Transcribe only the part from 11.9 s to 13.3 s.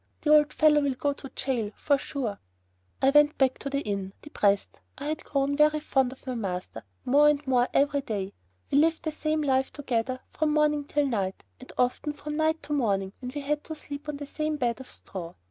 from night to morning,